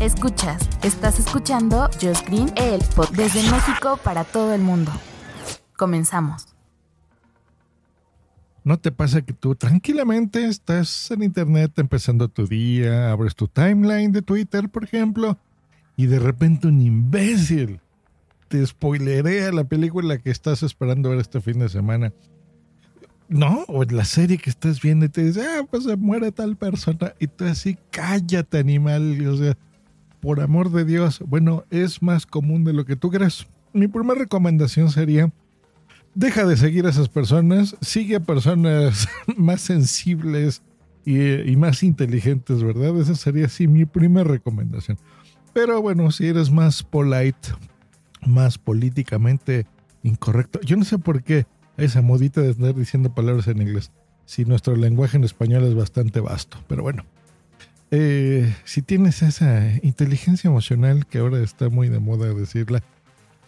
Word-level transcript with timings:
Escuchas, 0.00 0.62
estás 0.84 1.18
escuchando 1.18 1.90
Just 2.00 2.28
Green, 2.28 2.52
el 2.54 2.80
desde 3.16 3.42
México 3.50 3.98
para 4.04 4.22
todo 4.22 4.54
el 4.54 4.60
mundo. 4.60 4.92
Comenzamos. 5.76 6.46
¿No 8.62 8.78
te 8.78 8.92
pasa 8.92 9.22
que 9.22 9.32
tú 9.32 9.56
tranquilamente 9.56 10.46
estás 10.46 11.10
en 11.10 11.24
internet 11.24 11.72
empezando 11.80 12.28
tu 12.28 12.46
día, 12.46 13.10
abres 13.10 13.34
tu 13.34 13.48
timeline 13.48 14.12
de 14.12 14.22
Twitter, 14.22 14.68
por 14.68 14.84
ejemplo, 14.84 15.36
y 15.96 16.06
de 16.06 16.20
repente 16.20 16.68
un 16.68 16.80
imbécil 16.80 17.80
te 18.46 18.64
spoilerea 18.64 19.50
la 19.50 19.64
película 19.64 20.18
que 20.18 20.30
estás 20.30 20.62
esperando 20.62 21.10
ver 21.10 21.18
este 21.18 21.40
fin 21.40 21.58
de 21.58 21.68
semana? 21.68 22.12
No, 23.28 23.64
o 23.66 23.82
la 23.82 24.04
serie 24.04 24.38
que 24.38 24.48
estás 24.48 24.80
viendo 24.80 25.06
y 25.06 25.08
te 25.08 25.24
dice, 25.24 25.44
ah, 25.44 25.66
pues 25.68 25.84
se 25.84 25.96
muere 25.96 26.30
tal 26.30 26.56
persona. 26.56 27.14
Y 27.18 27.26
tú 27.26 27.44
así, 27.46 27.76
cállate, 27.90 28.58
animal. 28.58 29.26
O 29.26 29.36
sea, 29.36 29.54
por 30.20 30.40
amor 30.40 30.70
de 30.70 30.84
Dios. 30.84 31.20
Bueno, 31.26 31.64
es 31.70 32.02
más 32.02 32.26
común 32.26 32.64
de 32.64 32.72
lo 32.72 32.84
que 32.84 32.96
tú 32.96 33.10
crees. 33.10 33.46
Mi 33.72 33.88
primera 33.88 34.20
recomendación 34.20 34.90
sería 34.90 35.32
deja 36.14 36.44
de 36.44 36.56
seguir 36.56 36.84
a 36.86 36.90
esas 36.90 37.08
personas, 37.08 37.76
sigue 37.80 38.16
a 38.16 38.20
personas 38.20 39.08
más 39.36 39.60
sensibles 39.60 40.62
y, 41.04 41.56
más 41.56 41.82
inteligentes, 41.82 42.62
¿verdad? 42.62 42.98
Esa 43.00 43.14
sería 43.14 43.46
así 43.46 43.66
mi 43.66 43.86
primera 43.86 44.28
recomendación. 44.28 44.98
Pero 45.54 45.80
bueno, 45.80 46.10
si 46.10 46.26
eres 46.26 46.50
más 46.50 46.82
polite, 46.82 47.50
más 48.26 48.58
políticamente 48.58 49.66
incorrecto, 50.02 50.60
yo 50.60 50.76
no 50.76 50.84
sé 50.84 50.98
por 50.98 51.22
qué 51.22 51.46
esa 51.76 52.02
modita 52.02 52.42
de 52.42 52.50
estar 52.50 52.74
diciendo 52.74 53.14
palabras 53.14 53.46
en 53.46 53.62
inglés, 53.62 53.92
si 54.26 54.44
nuestro 54.44 54.76
lenguaje 54.76 55.16
en 55.16 55.24
español 55.24 55.64
es 55.64 55.74
bastante 55.74 56.20
vasto, 56.20 56.58
pero 56.66 56.82
bueno. 56.82 57.04
Eh, 57.90 58.54
si 58.64 58.82
tienes 58.82 59.22
esa 59.22 59.74
inteligencia 59.82 60.48
emocional 60.48 61.06
que 61.06 61.18
ahora 61.18 61.42
está 61.42 61.70
muy 61.70 61.88
de 61.88 62.00
moda 62.00 62.32
decirla, 62.34 62.82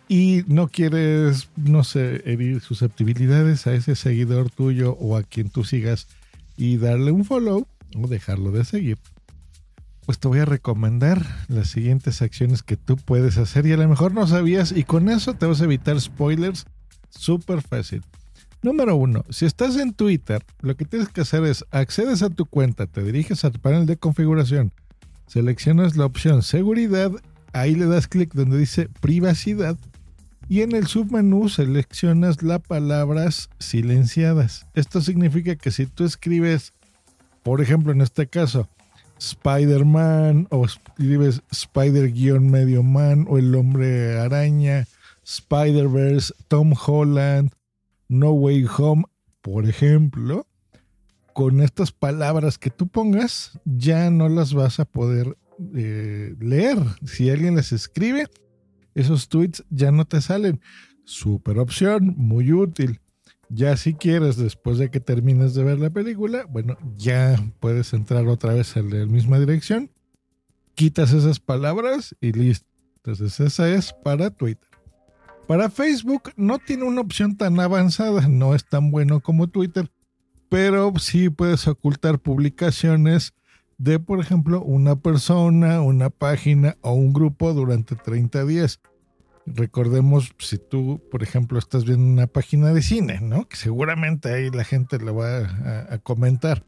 y 0.08 0.42
no 0.48 0.66
quieres, 0.66 1.50
no 1.54 1.84
sé, 1.84 2.22
herir 2.24 2.60
susceptibilidades 2.60 3.68
a 3.68 3.74
ese 3.74 3.94
seguidor 3.94 4.50
tuyo 4.50 4.96
o 4.98 5.16
a 5.16 5.22
quien 5.22 5.50
tú 5.50 5.62
sigas 5.62 6.08
y 6.56 6.78
darle 6.78 7.12
un 7.12 7.24
follow 7.24 7.68
o 7.96 8.08
dejarlo 8.08 8.50
de 8.50 8.64
seguir, 8.64 8.98
pues 10.06 10.18
te 10.18 10.26
voy 10.26 10.40
a 10.40 10.44
recomendar 10.46 11.24
las 11.46 11.68
siguientes 11.68 12.22
acciones 12.22 12.64
que 12.64 12.76
tú 12.76 12.96
puedes 12.96 13.38
hacer 13.38 13.66
y 13.66 13.72
a 13.72 13.76
lo 13.76 13.88
mejor 13.88 14.12
no 14.12 14.26
sabías 14.26 14.72
y 14.72 14.82
con 14.82 15.08
eso 15.08 15.34
te 15.34 15.46
vas 15.46 15.60
a 15.60 15.64
evitar 15.64 16.00
spoilers 16.00 16.66
súper 17.10 17.62
fácil. 17.62 18.02
Número 18.62 18.94
uno, 18.94 19.24
si 19.30 19.46
estás 19.46 19.76
en 19.76 19.94
Twitter, 19.94 20.44
lo 20.60 20.76
que 20.76 20.84
tienes 20.84 21.08
que 21.08 21.22
hacer 21.22 21.44
es 21.44 21.64
accedes 21.70 22.22
a 22.22 22.28
tu 22.28 22.44
cuenta, 22.44 22.86
te 22.86 23.02
diriges 23.02 23.42
al 23.46 23.52
panel 23.52 23.86
de 23.86 23.96
configuración, 23.96 24.72
seleccionas 25.26 25.96
la 25.96 26.04
opción 26.04 26.42
seguridad, 26.42 27.10
ahí 27.54 27.74
le 27.74 27.86
das 27.86 28.06
clic 28.06 28.34
donde 28.34 28.58
dice 28.58 28.90
privacidad 29.00 29.78
y 30.50 30.60
en 30.60 30.74
el 30.74 30.88
submenú 30.88 31.48
seleccionas 31.48 32.42
las 32.42 32.60
palabras 32.60 33.48
silenciadas. 33.58 34.66
Esto 34.74 35.00
significa 35.00 35.56
que 35.56 35.70
si 35.70 35.86
tú 35.86 36.04
escribes, 36.04 36.74
por 37.42 37.62
ejemplo, 37.62 37.92
en 37.92 38.02
este 38.02 38.26
caso, 38.26 38.68
Spider-Man 39.18 40.48
o 40.50 40.66
escribes 40.66 41.42
Spider-medio 41.50 42.82
man 42.82 43.26
o 43.26 43.38
el 43.38 43.54
hombre 43.54 44.18
araña, 44.18 44.86
Spider-Verse, 45.24 46.34
Tom 46.48 46.74
Holland, 46.74 47.52
No 48.10 48.32
Way 48.32 48.66
Home, 48.76 49.04
por 49.40 49.68
ejemplo, 49.68 50.48
con 51.32 51.60
estas 51.60 51.92
palabras 51.92 52.58
que 52.58 52.68
tú 52.68 52.88
pongas, 52.88 53.60
ya 53.64 54.10
no 54.10 54.28
las 54.28 54.52
vas 54.52 54.80
a 54.80 54.84
poder 54.84 55.38
eh, 55.76 56.34
leer. 56.40 56.78
Si 57.06 57.30
alguien 57.30 57.54
las 57.54 57.70
escribe, 57.70 58.26
esos 58.96 59.28
tweets 59.28 59.64
ya 59.70 59.92
no 59.92 60.06
te 60.06 60.20
salen. 60.20 60.60
Super 61.04 61.60
opción, 61.60 62.14
muy 62.16 62.52
útil. 62.52 63.00
Ya 63.48 63.76
si 63.76 63.94
quieres, 63.94 64.36
después 64.36 64.78
de 64.78 64.90
que 64.90 64.98
termines 64.98 65.54
de 65.54 65.62
ver 65.62 65.78
la 65.78 65.90
película, 65.90 66.46
bueno, 66.46 66.76
ya 66.96 67.40
puedes 67.60 67.92
entrar 67.92 68.26
otra 68.26 68.54
vez 68.54 68.76
en 68.76 68.90
la 68.90 69.06
misma 69.06 69.38
dirección. 69.38 69.88
Quitas 70.74 71.12
esas 71.12 71.38
palabras 71.38 72.16
y 72.20 72.32
listo. 72.32 72.66
Entonces 72.96 73.38
esa 73.38 73.72
es 73.72 73.92
para 73.92 74.30
Twitter. 74.30 74.69
Para 75.50 75.68
Facebook 75.68 76.30
no 76.36 76.60
tiene 76.60 76.84
una 76.84 77.00
opción 77.00 77.36
tan 77.36 77.58
avanzada, 77.58 78.28
no 78.28 78.54
es 78.54 78.64
tan 78.64 78.92
bueno 78.92 79.18
como 79.18 79.48
Twitter, 79.48 79.90
pero 80.48 80.92
sí 81.00 81.28
puedes 81.28 81.66
ocultar 81.66 82.20
publicaciones 82.20 83.34
de, 83.76 83.98
por 83.98 84.20
ejemplo, 84.20 84.62
una 84.62 84.94
persona, 84.94 85.80
una 85.80 86.08
página 86.08 86.76
o 86.82 86.92
un 86.92 87.12
grupo 87.12 87.52
durante 87.52 87.96
30 87.96 88.44
días. 88.44 88.78
Recordemos, 89.44 90.30
si 90.38 90.56
tú, 90.56 91.02
por 91.10 91.24
ejemplo, 91.24 91.58
estás 91.58 91.84
viendo 91.84 92.06
una 92.06 92.28
página 92.28 92.72
de 92.72 92.82
cine, 92.82 93.18
¿no? 93.20 93.48
Que 93.48 93.56
seguramente 93.56 94.32
ahí 94.32 94.50
la 94.50 94.62
gente 94.62 94.98
le 95.00 95.10
va 95.10 95.86
a, 95.90 95.98
comentar. 95.98 96.64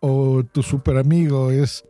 O 0.00 0.42
tu 0.42 0.64
super 0.64 0.96
amigo 0.96 1.52
es 1.52 1.84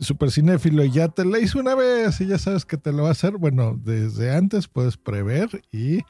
super 0.00 0.30
cinéfilo 0.30 0.84
y 0.84 0.90
ya 0.90 1.08
te 1.08 1.24
la 1.24 1.38
hizo 1.38 1.58
una 1.58 1.74
vez 1.74 2.20
y 2.20 2.26
ya 2.26 2.38
sabes 2.38 2.64
que 2.64 2.76
te 2.76 2.92
lo 2.92 3.04
va 3.04 3.10
a 3.10 3.12
hacer. 3.12 3.36
Bueno, 3.36 3.78
desde 3.82 4.34
antes 4.34 4.68
puedes 4.68 4.96
prever 4.96 5.62
y 5.72 6.00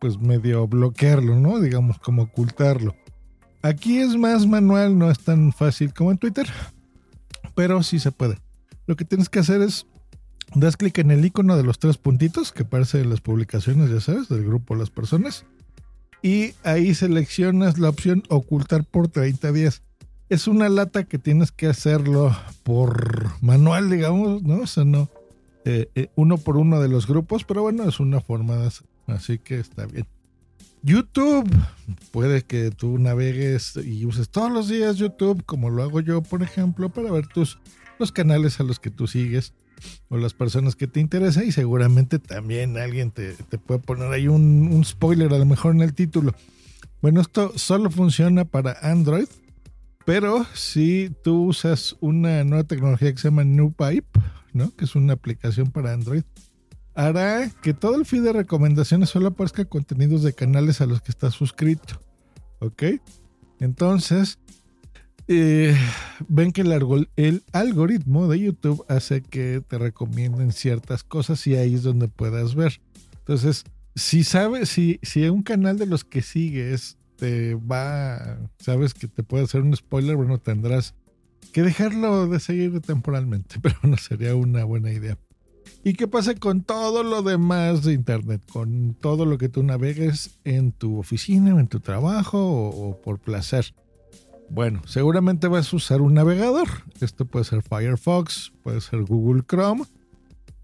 pues 0.00 0.18
medio 0.18 0.66
bloquearlo, 0.66 1.36
¿no? 1.36 1.60
Digamos, 1.60 1.98
como 1.98 2.22
ocultarlo. 2.22 2.94
Aquí 3.62 3.98
es 3.98 4.16
más 4.16 4.46
manual, 4.46 4.96
no 4.98 5.10
es 5.10 5.18
tan 5.18 5.52
fácil 5.52 5.92
como 5.92 6.10
en 6.10 6.18
Twitter 6.18 6.46
pero 7.54 7.82
sí 7.82 7.98
se 7.98 8.10
puede. 8.10 8.38
Lo 8.86 8.96
que 8.96 9.04
tienes 9.04 9.28
que 9.28 9.38
hacer 9.38 9.60
es 9.62 9.86
das 10.54 10.78
clic 10.78 10.96
en 10.98 11.10
el 11.10 11.24
icono 11.24 11.58
de 11.58 11.62
los 11.62 11.78
tres 11.78 11.98
puntitos 11.98 12.52
que 12.52 12.62
aparece 12.62 13.00
en 13.00 13.10
las 13.10 13.20
publicaciones, 13.20 13.90
ya 13.90 14.00
sabes, 14.00 14.28
del 14.28 14.44
grupo 14.44 14.74
las 14.74 14.90
personas. 14.90 15.44
Y 16.22 16.54
ahí 16.64 16.94
seleccionas 16.94 17.78
la 17.78 17.90
opción 17.90 18.22
ocultar 18.30 18.84
por 18.84 19.08
30 19.08 19.52
días. 19.52 19.82
Es 20.30 20.46
una 20.46 20.68
lata 20.68 21.04
que 21.04 21.18
tienes 21.18 21.52
que 21.52 21.66
hacerlo 21.66 22.34
por 22.62 23.42
manual, 23.42 23.90
digamos, 23.90 24.42
¿no? 24.42 24.62
O 24.62 24.66
sea, 24.66 24.84
no 24.84 25.10
eh, 25.64 25.90
eh, 25.94 26.08
uno 26.14 26.38
por 26.38 26.56
uno 26.56 26.80
de 26.80 26.88
los 26.88 27.06
grupos, 27.06 27.44
pero 27.44 27.62
bueno, 27.62 27.86
es 27.88 28.00
una 28.00 28.20
forma 28.20 28.56
de 28.56 28.68
hacer. 28.68 28.86
Así 29.06 29.38
que 29.38 29.58
está 29.58 29.86
bien. 29.86 30.06
YouTube. 30.82 31.50
Puede 32.12 32.42
que 32.42 32.70
tú 32.70 32.98
navegues 32.98 33.76
y 33.76 34.06
uses 34.06 34.30
todos 34.30 34.50
los 34.50 34.68
días 34.68 34.96
YouTube, 34.96 35.44
como 35.44 35.68
lo 35.68 35.82
hago 35.82 36.00
yo, 36.00 36.22
por 36.22 36.42
ejemplo, 36.42 36.88
para 36.88 37.10
ver 37.10 37.26
tus 37.26 37.58
los 37.98 38.12
canales 38.12 38.58
a 38.60 38.62
los 38.62 38.80
que 38.80 38.90
tú 38.90 39.06
sigues 39.06 39.52
o 40.08 40.16
las 40.16 40.32
personas 40.32 40.74
que 40.74 40.86
te 40.86 41.00
interesan 41.00 41.46
y 41.46 41.52
seguramente 41.52 42.18
también 42.18 42.78
alguien 42.78 43.10
te, 43.10 43.34
puede 43.58 43.80
poner 43.80 44.10
ahí 44.10 44.26
un, 44.26 44.70
un, 44.72 44.84
spoiler 44.84 45.32
a 45.34 45.38
lo 45.38 45.44
mejor 45.44 45.74
en 45.74 45.82
el 45.82 45.92
título. 45.92 46.34
Bueno, 47.02 47.20
esto 47.20 47.52
solo 47.56 47.90
funciona 47.90 48.46
para 48.46 48.78
Android, 48.80 49.26
pero 50.12 50.44
si 50.54 51.14
tú 51.22 51.44
usas 51.44 51.94
una 52.00 52.42
nueva 52.42 52.64
tecnología 52.64 53.12
que 53.12 53.18
se 53.18 53.28
llama 53.28 53.44
NewPipe, 53.44 54.18
¿no? 54.52 54.74
que 54.74 54.84
es 54.84 54.96
una 54.96 55.12
aplicación 55.12 55.70
para 55.70 55.92
Android, 55.92 56.24
hará 56.96 57.48
que 57.62 57.74
todo 57.74 57.94
el 57.94 58.04
feed 58.04 58.24
de 58.24 58.32
recomendaciones 58.32 59.08
solo 59.08 59.28
aparezca 59.28 59.64
contenidos 59.66 60.24
de 60.24 60.32
canales 60.32 60.80
a 60.80 60.86
los 60.86 61.00
que 61.00 61.12
estás 61.12 61.34
suscrito. 61.34 62.02
¿Ok? 62.58 62.82
Entonces, 63.60 64.40
eh, 65.28 65.76
ven 66.26 66.50
que 66.50 66.62
el, 66.62 67.08
el, 67.14 67.44
algoritmo 67.52 68.26
de 68.26 68.40
YouTube 68.40 68.84
hace 68.88 69.22
que 69.22 69.62
te 69.68 69.78
recomienden 69.78 70.50
ciertas 70.50 71.04
cosas 71.04 71.46
y 71.46 71.54
ahí 71.54 71.74
es 71.74 71.84
donde 71.84 72.08
puedas 72.08 72.56
ver. 72.56 72.80
Entonces, 73.20 73.62
si 73.94 74.24
sabes, 74.24 74.70
si, 74.70 74.98
si 75.02 75.28
un 75.28 75.44
canal 75.44 75.78
de 75.78 75.86
los 75.86 76.02
que 76.02 76.20
sigues 76.20 76.98
te 77.20 77.54
va, 77.54 78.38
sabes 78.58 78.94
que 78.94 79.06
te 79.06 79.22
puede 79.22 79.44
hacer 79.44 79.60
un 79.60 79.76
spoiler, 79.76 80.16
bueno, 80.16 80.38
tendrás 80.38 80.94
que 81.52 81.62
dejarlo 81.62 82.26
de 82.26 82.40
seguir 82.40 82.80
temporalmente, 82.80 83.56
pero 83.62 83.76
no 83.82 83.96
sería 83.98 84.34
una 84.34 84.64
buena 84.64 84.90
idea. 84.90 85.18
¿Y 85.84 85.94
qué 85.94 86.08
pasa 86.08 86.34
con 86.34 86.62
todo 86.62 87.02
lo 87.02 87.22
demás 87.22 87.84
de 87.84 87.92
Internet? 87.92 88.42
Con 88.50 88.94
todo 89.00 89.24
lo 89.24 89.38
que 89.38 89.48
tú 89.48 89.62
navegues 89.62 90.38
en 90.44 90.72
tu 90.72 90.98
oficina 90.98 91.54
o 91.54 91.60
en 91.60 91.68
tu 91.68 91.80
trabajo 91.80 92.38
o, 92.38 93.00
por 93.00 93.18
placer. 93.18 93.74
Bueno, 94.50 94.82
seguramente 94.86 95.46
vas 95.46 95.72
a 95.72 95.76
usar 95.76 96.00
un 96.00 96.14
navegador. 96.14 96.68
Esto 97.00 97.24
puede 97.24 97.44
ser 97.44 97.62
Firefox, 97.62 98.52
puede 98.62 98.80
ser 98.80 99.02
Google 99.04 99.42
Chrome. 99.46 99.84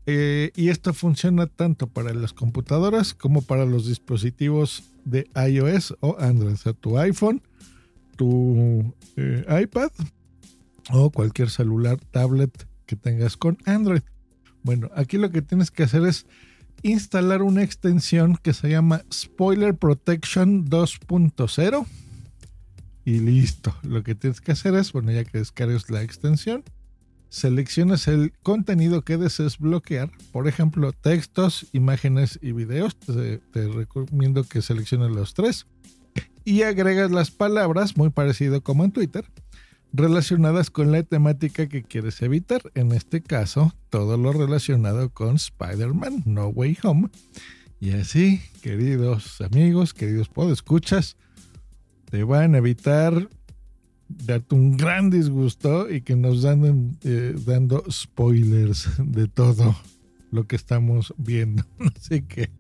Eh, 0.07 0.53
y 0.55 0.69
esto 0.69 0.95
funciona 0.95 1.47
tanto 1.47 1.89
para 1.89 2.15
las 2.15 2.33
computadoras 2.33 3.13
como 3.13 3.43
para 3.43 3.67
los 3.67 3.87
dispositivos 3.87 4.85
de 5.05 5.29
iOS 5.35 5.97
o 6.01 6.17
Android. 6.21 6.55
O 6.55 6.57
sea, 6.57 6.73
tu 6.73 6.97
iPhone, 6.97 7.43
tu 8.17 8.95
eh, 9.17 9.45
iPad 9.63 9.91
o 10.91 11.11
cualquier 11.11 11.51
celular, 11.51 11.99
tablet 12.13 12.69
que 12.87 12.95
tengas 12.95 13.37
con 13.37 13.59
Android. 13.65 14.03
Bueno, 14.63 14.91
aquí 14.95 15.19
lo 15.19 15.31
que 15.31 15.43
tienes 15.43 15.71
que 15.73 15.83
hacer 15.83 16.05
es 16.07 16.27
instalar 16.83 17.43
una 17.43 17.63
extensión 17.63 18.37
que 18.37 18.53
se 18.53 18.71
llama 18.71 19.03
Spoiler 19.13 19.75
Protection 19.75 20.67
2.0 20.67 21.87
y 23.05 23.21
listo. 23.21 23.75
Lo 23.83 24.03
que 24.03 24.15
tienes 24.15 24.41
que 24.41 24.53
hacer 24.53 24.75
es, 24.75 24.93
bueno, 24.93 25.11
ya 25.13 25.25
que 25.25 25.39
descargues 25.39 25.91
la 25.91 26.03
extensión, 26.03 26.65
seleccionas 27.37 28.09
el 28.09 28.33
contenido 28.43 29.03
que 29.03 29.19
desees 29.19 29.59
bloquear, 29.59 30.11
por 30.33 30.49
ejemplo, 30.49 30.93
textos, 30.93 31.67
imágenes 31.73 32.39
y 32.41 32.53
videos. 32.53 32.97
Te, 32.97 33.69
recomiendo 33.69 34.45
que 34.45 34.63
selecciones 34.63 35.11
los 35.11 35.35
tres 35.35 35.67
y 36.45 36.63
agregas 36.63 37.11
las 37.11 37.31
palabras, 37.31 37.99
muy 37.99 38.09
parecido 38.09 38.63
como 38.63 38.85
en 38.85 38.93
Twitter, 38.93 39.27
relacionadas 39.93 40.71
con 40.71 40.93
la 40.93 41.03
temática 41.03 41.69
que 41.69 41.83
quieres 41.83 42.23
evitar. 42.23 42.63
En 42.75 42.93
este 42.93 43.21
caso, 43.21 43.75
todo 43.91 44.17
lo 44.17 44.33
relacionado 44.33 45.11
con 45.11 45.37
Spider-Man 45.37 46.23
No 46.25 46.49
Way 46.49 46.79
Home. 46.85 47.11
Y 47.81 47.91
así, 47.91 48.41
queridos 48.63 49.43
amigos, 49.43 49.93
queridos 49.93 50.31
podescuchas, 50.31 51.19
te 52.11 52.25
van 52.25 52.55
a 52.55 52.59
evitar 52.59 53.29
darte 54.09 54.55
un 54.55 54.77
gran 54.77 55.11
disgusto 55.11 55.91
y 55.91 56.03
que 56.03 56.17
nos 56.17 56.43
dan 56.43 56.97
eh, 57.03 57.35
dando 57.45 57.85
spoilers 57.91 58.89
de 58.99 59.29
todo 59.29 59.77
lo 60.31 60.47
que 60.47 60.57
estamos 60.57 61.15
viendo. 61.17 61.65
Así 61.97 62.23
que 62.23 62.51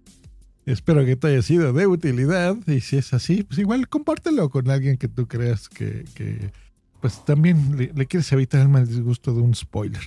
espero 0.67 1.05
que 1.05 1.17
te 1.17 1.29
haya 1.29 1.43
sido 1.43 1.73
de 1.73 1.87
utilidad 1.87 2.57
y 2.67 2.81
si 2.81 2.97
es 2.97 3.15
así, 3.15 3.45
pues 3.45 3.61
igual 3.61 3.89
compártelo 3.89 4.51
con 4.51 4.69
alguien 4.69 4.97
que 4.97 5.07
tú 5.07 5.29
creas 5.29 5.69
que, 5.69 6.05
que 6.15 6.51
pues 7.01 7.25
también 7.25 7.77
le, 7.77 8.07
quieres 8.07 8.31
evitar 8.33 8.63
el 8.63 8.69
mal 8.69 8.87
disgusto 8.87 9.33
de 9.33 9.41
un 9.41 9.55
spoiler. 9.55 10.01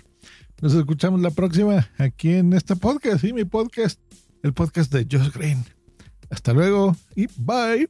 Nos 0.62 0.74
escuchamos 0.74 1.22
la 1.22 1.32
próxima 1.32 1.90
aquí 1.98 2.34
en 2.34 2.52
este 2.52 2.76
podcast 2.76 3.24
y 3.24 3.32
mi 3.32 3.46
podcast, 3.46 4.00
el 4.44 4.54
podcast 4.54 4.92
de 4.92 5.08
Josh 5.10 5.32
Green. 5.32 5.64
Hasta 6.30 6.54
luego 6.54 6.96
y 7.16 7.28
bye. 7.38 7.90